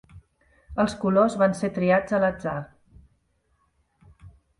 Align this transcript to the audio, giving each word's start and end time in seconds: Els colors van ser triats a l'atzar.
Els 0.83 0.93
colors 1.01 1.35
van 1.41 1.53
ser 1.59 1.69
triats 1.75 2.15
a 2.19 2.21
l'atzar. 2.23 2.55